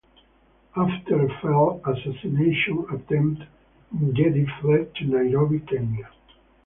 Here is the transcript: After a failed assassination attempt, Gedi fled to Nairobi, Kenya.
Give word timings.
After 0.75 1.23
a 1.27 1.29
failed 1.43 1.81
assassination 1.85 2.87
attempt, 2.91 3.43
Gedi 4.13 4.47
fled 4.59 4.95
to 4.95 5.05
Nairobi, 5.05 5.59
Kenya. 5.59 6.09